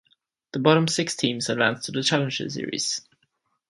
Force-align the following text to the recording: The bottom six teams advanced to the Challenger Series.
The 0.53 0.57
bottom 0.57 0.87
six 0.87 1.15
teams 1.15 1.47
advanced 1.47 1.85
to 1.85 1.91
the 1.91 2.01
Challenger 2.01 2.49
Series. 2.49 3.01